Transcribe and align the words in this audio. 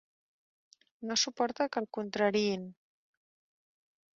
No 1.11 1.17
suporta 1.23 1.67
que 1.75 1.83
el 1.85 1.89
contrariïn. 1.99 2.67